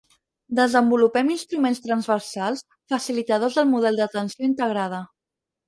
Desenvolupem 0.59 1.29
instruments 1.33 1.83
transversals 1.83 2.65
facilitadors 2.95 3.61
del 3.61 3.71
model 3.77 4.01
d'atenció 4.03 4.51
integrada. 4.51 5.07